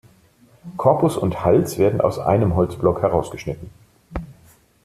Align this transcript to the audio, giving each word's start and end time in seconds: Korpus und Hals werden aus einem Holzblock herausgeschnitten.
Korpus 0.77 1.15
und 1.15 1.45
Hals 1.45 1.77
werden 1.77 2.01
aus 2.01 2.17
einem 2.17 2.55
Holzblock 2.55 3.03
herausgeschnitten. 3.03 3.69